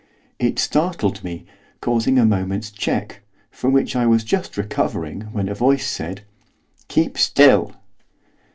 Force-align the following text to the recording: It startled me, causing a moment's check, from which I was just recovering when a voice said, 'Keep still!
It 0.39 0.57
startled 0.57 1.23
me, 1.23 1.45
causing 1.79 2.17
a 2.17 2.25
moment's 2.25 2.71
check, 2.71 3.21
from 3.51 3.71
which 3.71 3.95
I 3.95 4.07
was 4.07 4.23
just 4.23 4.57
recovering 4.57 5.27
when 5.31 5.47
a 5.47 5.53
voice 5.53 5.85
said, 5.85 6.21
'Keep 6.87 7.19
still! 7.19 7.73